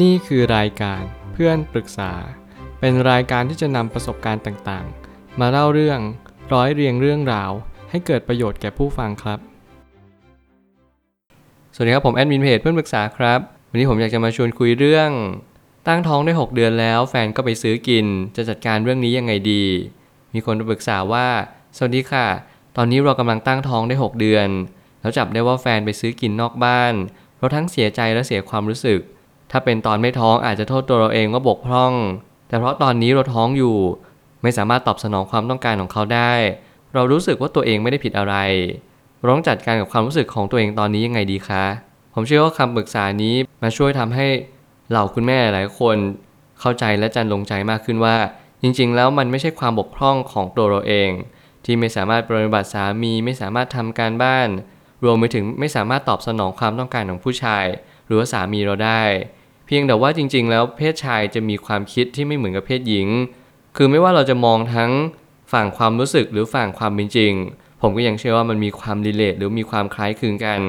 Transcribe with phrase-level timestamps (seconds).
[0.00, 2.12] นี่คือรายการเพื่อนปรึกษา
[2.80, 6.00] เป็นรายการที่จะนำประสบการณ์ต่างๆ มาเล่าเรื่อง
[6.52, 7.50] ร้อยเรียงเรื่องราว
[7.90, 9.38] ให้เกิดประโยชน์แก่ผู้ฟังครับ
[11.74, 15.10] สวัสดีครับผมแอดมินเพจเพื่อนปรึกษาครับ วันนี้ผมอยากจะมาชวนคุยเรื่อง
[15.88, 18.06] ตั้งท้องได้ 6 เดือนแล้ว แฟนก็ไปซื้อกิน
[18.36, 19.64] จะจัดการเรื่องนี้ยังไงดี
[20.34, 21.28] มีคนปรึกษาว่า
[21.76, 22.26] สวัสดีค่ะ
[22.76, 24.48] ตอนนี้เรากำลังตั้งท้องได้ 6 เดือน
[25.00, 26.94] แล้วจับได้ว่าแฟนไปซื้อกินนอกบ้าน
[27.38, 29.00] เราทั้งเสียใจและเสียความรู้สึก
[29.52, 31.92] ถ้าเป็นตอนไม่ท้องอาจจะโทษตัวเราเองว่าบกพร่อง
[32.48, 33.76] แต่เพราะตอนนี้เราท้องอยู่
[34.42, 36.32] ไม่สามารถตอบสนองความต้องการของเขาได้
[36.94, 38.34] เรารู้สึกว่าตัวเองไม่ได้ผิดอะไร
[39.18, 41.64] เราต้องจัดการกับความรู้สึกของตัวเองตอนนี้ยังไงดีคะ
[42.14, 44.26] ผมเชื่อว่าคำปรึกษานี้มาช่วยทำให้
[44.90, 45.96] เหล่าคุณแม่หลายคน
[46.60, 48.16] เข้าใจและจันลงใจมากขึ้นว่า
[48.62, 51.10] จริง ๆ แล้วมันไม่ใช่ความบกพร่องของตัวเราเอง
[51.64, 54.48] ที่ไม่สามารถปฏิบัติสามีไม่สามารถทำการบ้าน
[55.04, 57.64] รวมไปถึงไม่สามารถตอบสนองความต้องการของผู้ชาย
[58.06, 59.02] หรือว่าสามีเราได้
[59.74, 63.08] พียงแต่ว่าจริง ๆ แล้วเพศชายจะมีความคิดที่ไม่เหมือนกับเพศหญิง
[63.76, 64.90] คือไม่ว่าเราจะมองทั้ง
[65.52, 67.32] ฝั่งความรู้สึกหรือฝั่งความเป็นจริง
[67.80, 70.60] ผมก็ยังเชื่อว่ามันมีความรีเลทหรือมีความคล้ายคลึงกัน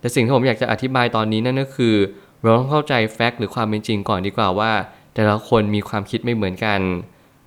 [0.00, 1.94] แต่สิ่งที่ผมอยากจะอธิบายตอนนี้นั่นก็คือ
[2.42, 4.72] เราต้องเข้าใจแฟกต์หรือความเป็นจริงก่อนดีกว่าว่า
[5.14, 6.80] แต่ละคนมีความคิดไม่เหมือนกัน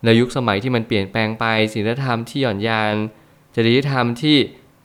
[0.03, 2.93] ในยุคสมัยที่มันเปลี่ยนแปลงไปศีลธรรมที่หย่อนยาน
[3.55, 4.38] จริยธรรมที่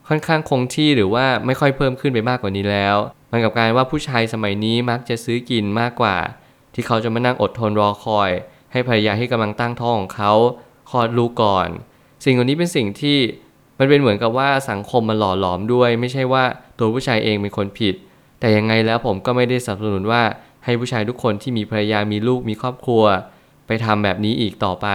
[0.08, 2.96] ค่อนข้างคงที่หรือว่าไม่ค่อยเพิ่มขึ้นไปมากกว่านี้แล้ว
[3.36, 6.16] มันกับการว่าผู้ชายสมัยนี้มักจะซื้อกินมากกว่า
[6.74, 8.30] ที่เขาจะมานั่งอดทนรอคอย
[8.72, 10.32] ให้ภรรยาที่กำลังตั้งท้องของเขา
[10.90, 11.68] คลอดลูกก่อน
[12.24, 13.18] สิ่งเหล่านี้เป็นสิ่งที่
[13.78, 16.44] มันเป็นเหมือนกับว่าสังคมมันหล่อหลอมด้วย ไม่ใช่ว่า
[16.78, 17.94] ตัวผู้ชายเองเป็นคนผิด
[18.40, 20.22] แต่ยังไงแล้วผมก็ไม่ได้สนับสนุนว่า
[20.64, 23.04] ให้ผู้ชายทุกคนที่มีภรรยามีลูกมีครอบครัว
[23.66, 24.88] ไปทำแบบนี้อีกต่อไป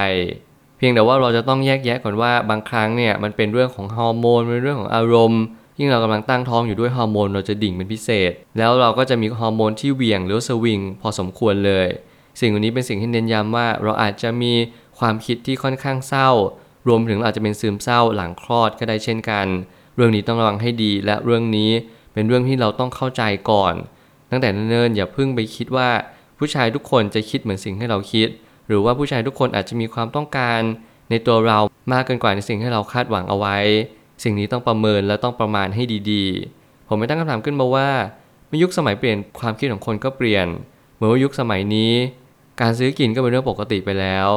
[0.78, 5.44] เพียงแต่ว่าเราจะต้องแยกแยะก่อนว่าบางครั้งเนี่ยมันเป็นเรื่องของฮอร์โมนเป็นเรื่องของอารมณ์
[5.78, 11.88] ยิ่งเรากำลังตั้งท้องอยู่ด้วยฮอร์โมนเราจะดิ่งเป็นพิเศษ แล้วเราก็จะมีฮอร์โมนที่เวียงหรือสวิงพอสมควรเลย
[12.40, 14.54] สิ่งเหล่านี้เป็นสิ่งที่เน้นย้ำว่า เราอาจจะมี
[15.00, 16.30] ความคิดที่ค่อนข้างเศร้า
[16.88, 19.48] รวมถึงอาจจะเป็นซึมเศร้าหลังคลอดก็ได้เช่นกัน
[19.96, 21.72] เรื่องนี้ต้องระวังให้ดี และเรื่องนี้
[22.14, 23.74] เป็นเรื่องที่เราต้องเข้าใจก่อน
[24.32, 25.90] ตั้งแต่เนิ่นๆอย่าเพิ่งไปคิดว่า
[26.38, 28.28] ผู้ชายทุกคนจะคิดเหมือนสิ่งที่เราคิด
[28.68, 30.60] หรือว่าผู้ชายทุกคนอาจจะมีความต้องการ
[31.10, 31.60] ในตัวเรา
[31.92, 33.58] มากเกินกว่าในสิ่งที่เราคาดหวังเอาไว้
[34.24, 37.90] สิ่งนี้ต้องประเมินและต้องประมาณให้ดีๆ ผมไม่ตั้งคำถามขึ้นมาว่า
[38.48, 40.48] เมื่อยุคสมัยเปลี่ยนความคิดของคนก็เปลี่ยน
[40.96, 41.94] เหมือนว่ายุคสมัยนี้
[42.62, 44.30] การซื้อกินก็เป็นเรื่องปกติไปแล้ว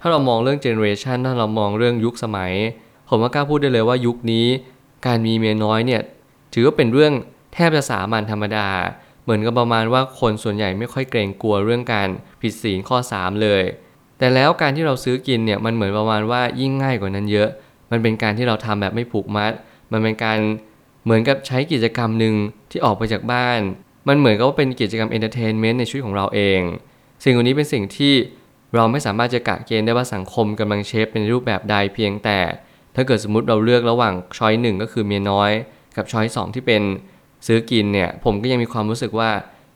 [0.00, 2.52] ถ้าเรามองเรื่องเจเนอเรชันถ้าเรามองเรื่องยุคสมัย
[3.08, 4.46] ผมว่ากล้าพูดได้เลยว่ายุคนี้
[5.06, 6.02] การมีเมียน้อยเนี่ย
[6.54, 7.12] ถือว่าเป็นเรื่อง
[7.54, 8.68] แทบจะสามัญธรรมดา
[9.22, 12.08] เหมือนกับประมาณว่าคนส่วนใหญ่ไม่ค่อยเกรงกลัวเรื่องการ
[12.40, 13.62] ผิดศีลข้อ 3 เลย
[14.18, 17.48] แต่แล้วการที่เราซื้อกินเนี่ยมันเหมือนประมาณว่ายิ่งง่ายกว่านั้นเยอะ
[17.90, 19.52] มันเป็นการที่เราทำแบบไม่ผูกมัด
[19.92, 20.38] มันเป็นการ
[21.04, 22.34] เหมือนกับใช้กิจกรรมหนึ่ง
[22.70, 23.60] ที่ออกไปจากบ้าน
[24.08, 26.60] มันเหมือนกับว่าเป็นกิจกรรม entertainment ในชีวิตของเราเอง
[27.24, 28.14] สิ่งเหล่านี้เป็นสิ่งที่
[28.74, 32.38] เราไม่สามารถจะกะเกณฑ์ได้ว่าสังคมกำลัง shape เป็นรูปแบบใดเพียงแต่
[32.94, 35.50] ถ้าเกิดสมมติเราเลือกระหว่างช้อยหนึ่งก็คือเมียน้อย
[35.96, 36.82] กับช้อยสองที่เป็น
[37.46, 39.30] ซื้อกินเนี่ยผมก็ยังมีความรู้สึกว่า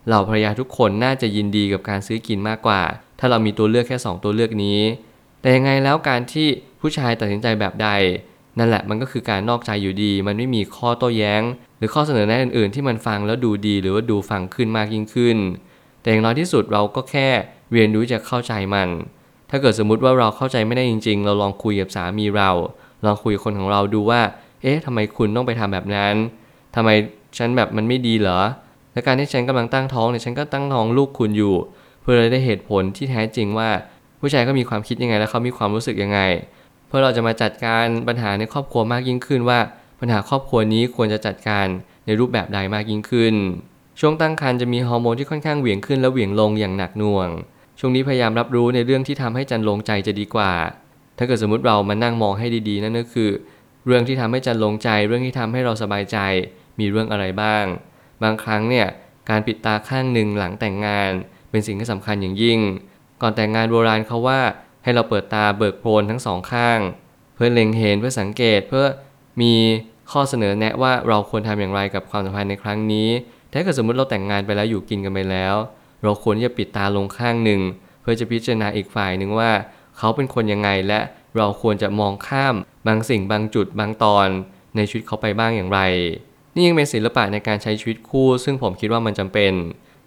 [0.07, 2.83] เหล่าภรรยาทุกคนน่าจะยินดีกับการซื้อกินมากกว่า
[3.19, 4.81] ถ้าเรามีตัวเลือกแค่ 2 ตัวเลือกนี้
[5.41, 6.47] แต่ยังไงแล้วการที่
[6.81, 7.89] ผู้ชายตัดสินใจแบบใด
[8.59, 11.43] นั่นแหละมันก็คือการนอกใจอยู่ดี มันไม่มีข้อโต้แย้ง
[11.79, 15.37] หรือข้อเสนอแนะอื่น ๆ ที่มันฟังแล้วดูดีหรือว่าดูฟังขึ้นมากยิ่งขึ้น
[16.01, 17.29] แต่อย่างน้อยที่สุดเราก็แค่
[17.73, 18.89] เรียนรู้จะเข้าใจมัน
[19.51, 22.51] ถ้าเกิดสมมติว่าเราเข้าใจไม่ได้จริง ๆ เราลองคุยกับสามีเรา
[23.05, 24.21] ลองคุยกับคนของเราดูว่า
[24.63, 26.15] เอ๊ะทำไมคุณต้องไปทำแบบนั้น
[26.75, 26.91] ทำไม
[27.39, 28.41] ฉันแบบมันไม่ดีเหรอ
[28.93, 31.55] และการที่ฉันกำลังตั้งท้องเนี่ยฉันก็ตั้งท้องลูกคุณอยู่
[32.03, 33.71] เพื่อเรได้เหตุผลที่แท้จริงว่า
[34.21, 36.21] ผู้ชายก็มีความคิดยังไง และเขามีความรู้สึกยังไง
[36.89, 39.59] เพื่อเราจะมาจัดการปัญหาในครอบครัวมากยิ่งขึ้นว่า
[40.01, 41.67] ปัญหาครอบครัวนี้ควรจะจัดการ
[42.07, 43.35] ในรูปแบบใดมากยิ่งขึ้น
[44.01, 47.29] ช่วงตั้งครรภ์จะมีฮอร์โมนที่ค่อนข้างเหวี่ยงขึ้นและเหวี่ยงลงอย่างหนักหน่วง
[47.79, 50.53] ช่วงนี้พยายามรับรู้ในเรื่องที่ทำให้จันลงใจจะดีกว่า
[51.19, 53.31] ถ้าเกิดสมมติเรามานั่งมองให้ดีๆนั่นก็คือ
[53.87, 56.19] เรื่องที่ทำให้จันลงใจ เรื่องที่ทำให้เราสบายใจ
[56.79, 57.65] มีเรื่องอะไรบ้าง
[58.23, 58.87] บางครั้งเนี่ย
[59.31, 61.11] การปิดตาข้างหนึ่งหลังแต่งงาน
[61.51, 62.61] เป็นสิ่งที่สำคัญอย่างยิ่ง
[63.23, 64.41] ก่อนแต่งงานโบราณเขาว่า
[64.83, 66.79] ให้เราเปิดตาเบิกโพลนทั้งสองข้าง
[67.35, 68.85] เพื่อเล็งเห็นเพื่อสังเกตเพื่อ
[69.43, 69.55] มี
[70.13, 73.09] ข้อเสนอแนะว่าเราควรทำอย่างไรกับความสัมพันธ์ในครั้งนี้
[73.53, 75.55] ถ้าเกิดสมมติเราแต่งงานไปแล้วอยู่กินกันไปแล้ว
[76.03, 77.61] เราควรจะปิดตาลงข้างหนึ่ง
[78.01, 79.51] เพื่อจะพิจารณาอีกฝ่ายหนึ่งว่า
[79.99, 81.01] เขาเป็นคนยังไงและ
[81.37, 82.55] เราควรจะมองข้าม
[82.87, 84.29] บางสิ่งบางจุดบางตอน
[84.77, 85.81] ในชีวิตเขาไปบ้างอย่างไร
[86.55, 89.53] นี่ยังเป็นศิลปะในการใช้ชีวิตคู่ ซึ่งผมคิดว่ามันจำเป็น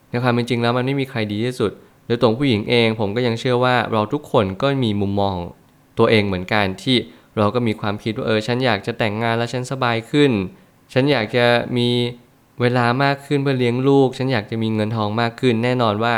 [0.09, 1.71] ในความเป็นจริงแล้วมันไม่มีใครดีที่สุด
[2.11, 5.35] โดยตรงผู้หญิงเองผมก็ยังเชื่อว่าเราทุกคนก็มีมุมมอง
[5.99, 6.97] ตัวเองเหมือนกันที่
[7.37, 10.31] เราก็มีความคิดว่าเออฉันอยากจะแต่งงานแล้วฉันสบายขึ้น
[10.93, 11.45] ฉันอยากจะ
[11.77, 11.89] มี
[12.61, 16.15] เวลามากขึ้นเพื่อเลี้ยงลูก ฉันอยากจะมีเงินทองมากขึ้น แน่นอนว่า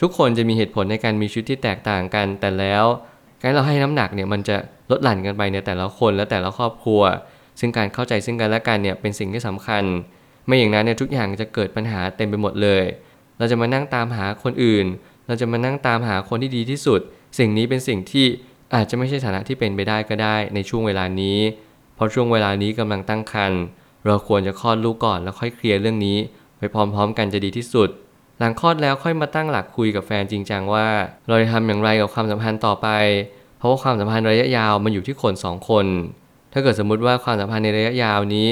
[0.00, 2.84] ทุกคนจะมีเหตุผลในการมีชีวิตที่แตกต่างกัน แต่แล้ว
[3.40, 4.56] การเราให้น้ำหนักเนี่ยมันจะ
[4.90, 7.02] ลดหลั่นกันไปในแต่ละคนและแต่ละครอบครัว
[7.60, 9.84] ซึ่งการเข้าใจซึ่งกันและกันเนี่ยเป็นสิ่งที่สำคัญ
[10.46, 12.84] ไม่อย่างนั้นเนี่ยทุกอย่างจะเกิดปัญหาเต็มไปหมดเลย
[13.38, 14.86] เราจะมานั่งตามหาคนอื่น
[15.30, 17.00] เราจะมานั่งตามหาคนที่ดีที่สุด
[17.38, 18.26] สิ่งนี้เป็นสิ่งที่
[18.74, 21.38] อาจจะไม่ใช่ฐานะที่เป็นไปได้ก็ได้ในช่วงเวลานี้
[21.94, 23.62] เพราะช่วงเวลานี้กำลังตั้งครรภ์
[24.06, 26.18] เราควรจะคลอดลูกก่อนแล้วค่อยเคลียร์เรื่องนี้
[26.58, 27.88] ไปพร้อมๆ กันจะดีที่สุด
[28.38, 30.86] หลังคลอดแล้วค่อยมาตั้งหลักคุยกับแฟนจริงจังว่า
[31.28, 32.88] เราจะทำอย่างไรกับความสัมพันธ์ต่อไป
[33.58, 35.86] เพราะว่าความสัมพันธ์ระยะยาวมันอยู่ที่คนสองคน
[36.52, 38.48] ถ้าเกิดสมมุติว่าความสัมพันธ์ในระยะยาวนี้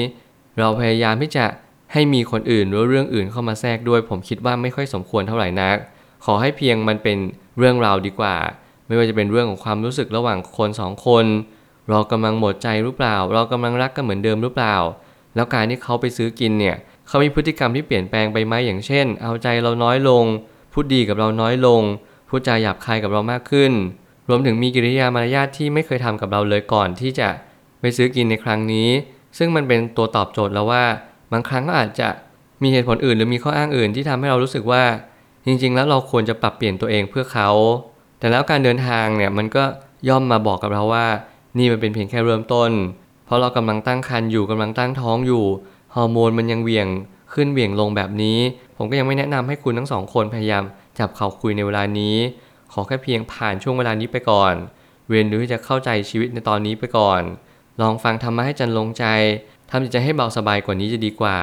[0.59, 1.45] เราพยายามที่จะ
[1.93, 5.77] ให้มีคนอื่นหรือเรื่องอื่นเข้ามาแทรกด้วย ผมคิดว่าไม่ค่อยสมควรเท่าไหร่นัก
[6.25, 7.17] ขอให้เพียงมันเป็น
[7.57, 8.35] เรื่องราวดีกว่า
[8.87, 11.25] ไม่ว่าจะเป็นเรื่องของความรู้สึกระหว่างคนสองคน
[11.89, 14.75] เรากำลังหมดใจหรือเปล่า เรากำลังรักกันเหมือนเดิมหรือเปล่า
[15.35, 16.75] แล้วการที่เขาไปซื้อกินเนี่ย
[17.07, 20.25] เขามีพฤติกรรมที่เปลี่ยนแปลงไปไหมอย่างเช่น เอาใจเราน้อยลง
[20.73, 21.81] พูดดีกับเราน้อยลง
[22.29, 23.71] พูดจาหยาบคายกับเรามากขึ้น
[24.29, 27.29] รวมถึงมีกิริยามารยาทที่ไม่เคยทำกับเราเลยก่อนที่จะ
[27.81, 28.89] ไปซื้อกินในครั้งนี้
[29.37, 30.83] ซึ่งมันเป็นตัวตอบโจทย์แล้วว่า
[31.31, 32.09] บางครั้งก็อาจจะ
[32.63, 34.83] มีเหตุผลอื่น หรือมีข้ออ้างอื่นที่ทำให้เรารู้สึกว่า
[35.45, 37.49] จริงๆ แล้วเราควรจะปรับเปลี่ยนตัวเองเพื่อเขา
[38.19, 39.63] แต่แล้วการเดินทางเนี่ยมันก็
[40.09, 41.07] ย่อมมาบอกกับเราว่า
[41.57, 42.71] นี่มันเป็นเพียงแค่เริ่มต้น
[43.25, 45.45] เพราะเรากำลังตั้งครรภ์อยู่กำลังตั้งท้องอยู่
[45.95, 46.87] ฮอร์โมนมันยังเหวี่ยง
[47.33, 48.37] ขึ้นเหวี่ยงลงแบบนี้
[48.77, 50.63] ผมก็ยังไม่แนะนำให้คุณทั้งสองคนพยายาม
[50.99, 52.15] จับเขาคุยในเวลานี้
[52.73, 54.53] ขอแค่เพียงผ่านช่วงเวลานี้ไปก่อน
[55.09, 57.21] เรียนรู้ที่จะเข้าใจชีวิตในตอนนี้ไปก่อน
[57.81, 59.05] ลองฟังธรรมะให้จันลงใจ
[59.69, 61.37] ทำจิตใจให้เบาสบายกว่านี้จะดีกว่า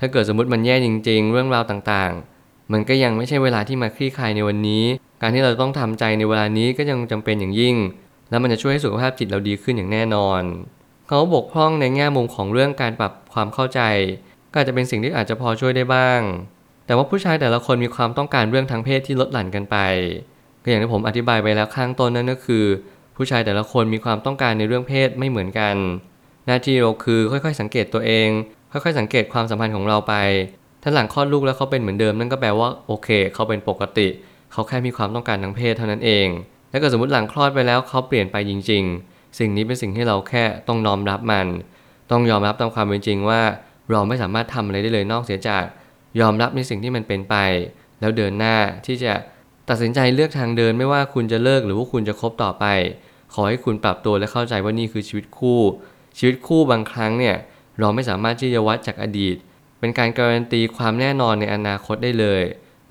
[0.00, 2.37] ถ้าเกิดสมมติมันแย่จริง ๆ เรื่องราวต่างๆ
[2.72, 4.84] มันก็ยังไม่ใช่เวลาที่มาคลี่คลายในวันนี้
[5.22, 7.76] การที่เราต้องทำใจในเวลานี้ก็ยังจำเป็นอย่างยิ่ง
[8.30, 10.42] แล้วมันจะช่วยให้สุขภาพจิตเราดีขึ้นอย่างแน่นอน
[11.08, 13.80] เขาบกพร่องในแง่มุมของเรื่องการปรับความเข้าใจ
[14.52, 16.20] ก็อาจจะเป็นสิ่งที่อาจจะพอช่วยได้บ้าง
[16.86, 19.76] แต่ว่าผู้ชายแต่ละคนมีความต้องการเรื่องทางเพศที่ลดหลั่นกันไป
[20.62, 22.64] ก็อย่างที่ผมอธิบายไปแล้วข้างต้นนั่นก็คือ
[23.16, 25.76] ผู้ชายแต่ละคนมีความต้องการในเรื่องเพศไม่เหมือนกัน
[26.46, 28.28] หน้าที่เราคือค่อยๆ สังเกตตัวเอง
[28.72, 30.14] ค่อยๆ สังเกตความสัมพันธ์ของเราไป
[30.82, 34.08] ถ้าหลังคลอดลูกแล้วเขาเป็นเหมือนเดิมนั่นก็แปลว่าโอเคเขาเป็นปกติ
[34.52, 36.26] เขาแค่มีความต้องการทางเพศเท่านั้นเอง
[36.72, 41.46] ถ้าเกิดสมมติหลังคลอดไปแล้วเขาเปลี่ยนไปจริง ๆ สิ่งนี้เป็นสิ่งที่เราแค่ต้องน้อมรับมัน
[42.10, 43.40] ต้องยอมรับตามความเป็นจริงว่า
[43.90, 45.64] เราไม่สามารถทำอะไรได้เลยนอกเสียจาก
[46.20, 47.36] ยอมรับในสิ่งที่มันเป็นไป
[48.00, 49.12] แล้วเดินหน้าที่จะ
[49.68, 52.64] ตัดสินใจเลือกทางเดินไม่ว่าคุณจะเลิกหรือว่าคุณจะคบต่อไป
[53.34, 55.60] ขอให้คุณปรับตัวและเข้าใจว่านี่คือชีวิตคู่
[56.18, 57.36] ชีวิตคู่บางครั้งเนี่ย
[57.80, 59.36] เราไม่สามารถที่จะวัดจากอดีต
[59.78, 62.42] เป็นการการันตีความแน่นอนในอนาคตได้เลย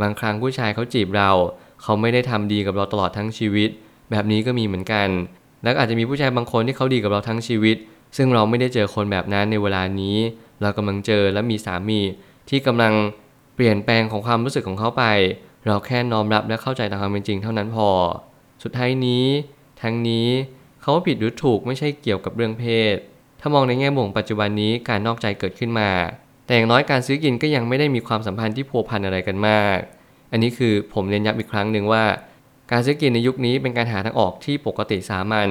[0.02, 1.32] บางครั้งผู้ชายเขาจีบเรา
[1.82, 3.70] เขาไม่ได้ทำดีกับเราตลอดทั้งชีวิต
[4.12, 5.08] แบบนี้ก็มีเหมือนกัน
[5.64, 7.78] แล้วอาจจะมีผู้ชายบางคนที่เขาดีกับเราทั้งชีวิต
[8.18, 10.18] ซึ่งเราไม่ได้เจอคนแบบนั้นในเวลานี้
[10.62, 12.00] เรากำลังเจอและมีสามี
[12.50, 12.94] ที่กำลัง
[13.56, 15.04] เปลี่ยนแปลงของความรู้สึกของเขาไป
[15.66, 17.90] เราแค่น้อมรับและเข้าใจตามความเป็นจริงเท่านั้นพอ
[18.64, 19.26] สุดท้ายนี้
[19.82, 20.28] ทั้งนี้
[20.82, 22.96] เขาว่าผิดหรือถูกไม่ใช่เกี่ยวกับเรื่องเพศ
[23.40, 25.90] ถ้ามองในแง่มุมปัจจุบันนี้การนอกใจเกิดขึ้นมา
[26.48, 29.78] แต่อย่างน้อยการซื้อกินก็ยังไม่ได้มีความสัมพันธ์ที่พัวพันอะไรกันมาก
[30.32, 32.04] อันนี้คือผมเน้นย้ำอีกครั้งหนึ่งว่า
[32.72, 35.50] การซื้อกินในยุคนี้เป็นการหาทางออกที่ปกติสามัญ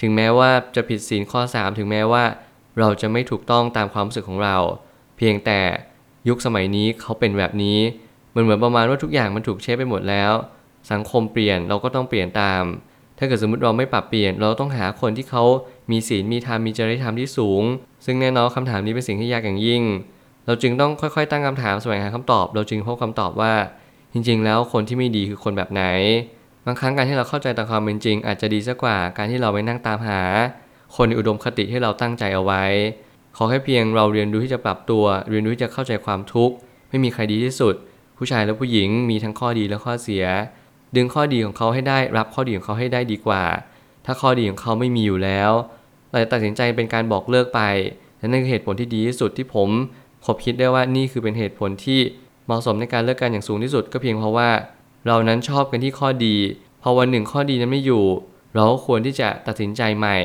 [0.00, 2.24] ถึงแม้ว่าจะผิดศีลข้อ 3 ถึงแม้ว่า
[2.78, 4.56] เราจะไม่ถูกต้องตามความรู้สึกของเรา
[5.16, 5.60] เพียงแต่
[6.28, 7.78] ยุคสมัยนี้เขาเป็นแบบนี้
[8.34, 10.32] มันเหมือนประมาณว่าทุกอย่างมันถูกเชฟไปหมดแล้ว
[10.92, 12.62] สังคมเปลี่ยนเราก็ต้องเปลี่ยนตาม
[13.18, 15.44] ถ้าเกิดสมมติเราไม่ปรับเปลี่ยน เราต้องหาคนที่เขา
[15.90, 17.62] มีศีลมีธรรมมีจริยธรรมที่สูง
[18.04, 19.82] ซึ่งแน่นอนคำถามนี้เป็นสิ่งที่ยากอย่างยิ่ง
[20.46, 23.52] เราจึงต้องค่อยๆ ตั้งคำถามแสวงหาคำตอบ เราจึงพบคำตอบว่า
[24.12, 25.84] จริง ๆ แล้วคนที่ไม่ดีคือคนแบบไหน
[26.66, 30.20] บางครั้งการที่เราเข้าใจตามความเป็นจริง อาจจะดีสักกว่าการที่เราไปนั่งตามหา
[30.96, 32.64] คนในอุดมคติที่เราตั้งใจเอาไว้
[33.36, 36.54] ขอแค่เพียงเราเรียนรู้ที่จะปรับตัว เรียนรู้ที่จะเข้าใจความทุกข์
[36.88, 37.74] ไม่มีใครดีที่สุด
[38.16, 40.24] ผู้ชายและผู้หญิงมีทั้งข้อดีและข้อเสีย
[40.96, 43.44] ดึงข้อดีของเขาให้ได้ รับข้อดีของเขาให้ได้ดีกว่า
[44.04, 45.50] ถ้าข้อดีของเขาไม่มีอยู่แล้ว
[46.10, 47.60] เราจะตัดสินใจเป็นการบอกเลิกไป
[48.18, 49.68] และนั่นคือเหตุผลที่ดีที่สุดที่ผม
[50.26, 52.00] คบคิดได้ว่านี่คือเป็นเหตุผลที่
[52.44, 54.50] เหมาะสมในการเลิกกันอย่างสูงที่สุดก็เพียงเพราะว่า
[55.06, 56.36] เรานั้นชอบกันที่ข้อดี
[56.82, 58.04] พอวันหนึ่งข้อดีนั้นไม่อยู่
[58.54, 60.16] เราก็ควรที่จะตัดสินใจใหม่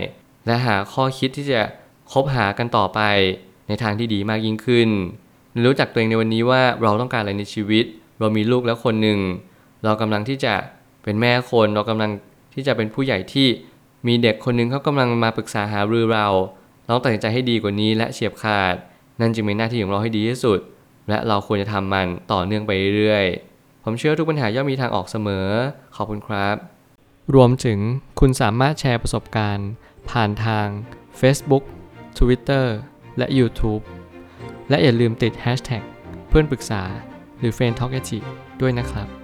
[0.46, 1.62] และหาข้อคิดที่จะ
[2.12, 3.00] คบหากันต่อไป
[3.67, 4.89] ในทางที่ดีมากยิ่งขึ้น
[5.65, 7.86] รู้จักตัวเองในวันนี้ว่าเราต้องการอะไรในชีวิต
[8.20, 9.20] เรามีลูกแล้วคนหนึ่ง
[9.84, 10.53] เรากำลังที่จะ
[11.03, 12.12] เป็นแม่คน เรากำลัง
[12.53, 13.48] ที่จะเป็นผู้ใหญ่ที่
[14.08, 16.27] มีเด็กคนหนึ่งเขากำลังมาปรึกษาหารือเรา
[16.84, 18.75] เราต้องตัดสินใจให้ดีกว่านี้และเฉียบขาด
[19.22, 20.60] นั่นจึงเป็นหน้าที่ของเราให้ดีที่สุด
[21.10, 25.48] และเราควรจะทำมันต่อเนื่องไปเรื่อยๆ ผมเชื่อทุกปัญหาย่อมมีทางออกเสมอ
[25.96, 26.56] ขอบคุณครับ
[27.36, 27.80] รวมถึง
[28.20, 29.70] คุณสามารถแชร์ประสบการณ์
[30.10, 30.68] ผ่านทาง
[31.20, 31.63] Facebook
[32.18, 32.66] Twitter
[33.18, 33.84] และ YouTube
[34.70, 35.84] และอย่าลืมติด Hashtag
[36.30, 36.82] เพื่อนปรึกษา
[37.40, 37.94] หรือ f r ร e n d t a l k
[38.62, 39.21] ด้วยนะครับ